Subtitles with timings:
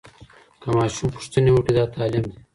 [0.61, 2.35] که ماشوم پوښتني وکړي دا تعليم دی.